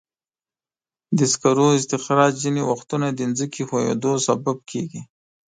[1.17, 5.01] د سکرو استخراج ځینې وختونه د ځمکې ښویېدلو سبب کېږي.